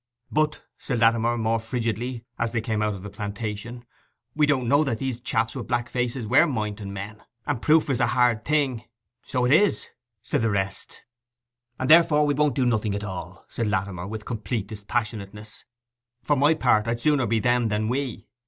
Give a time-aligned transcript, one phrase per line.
[0.31, 3.85] 'But,' said Latimer, more frigidly, as they came out of the plantation,
[4.35, 7.21] 'we don't know that these chaps with black faces were Moynton men?
[7.45, 8.83] And proof is a hard thing.'
[9.21, 9.89] 'So it is,'
[10.23, 11.03] said the rest.
[11.77, 15.65] 'And therefore we won't do nothing at all,' said Latimer, with complete dispassionateness.
[16.23, 18.27] 'For my part, I'd sooner be them than we.